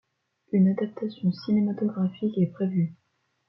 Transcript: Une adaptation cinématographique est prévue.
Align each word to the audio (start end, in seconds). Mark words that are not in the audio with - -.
Une 0.51 0.67
adaptation 0.69 1.31
cinématographique 1.31 2.35
est 2.39 2.47
prévue. 2.51 2.95